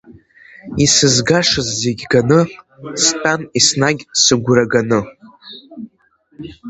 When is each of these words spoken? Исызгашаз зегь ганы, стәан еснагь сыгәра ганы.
Исызгашаз 0.83 1.67
зегь 1.81 2.03
ганы, 2.11 2.41
стәан 3.05 3.41
еснагь 3.59 4.03
сыгәра 4.21 4.65
ганы. 4.71 5.01